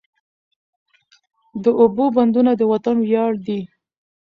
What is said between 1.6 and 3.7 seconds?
د اوبو بندونه د وطن ویاړ دی.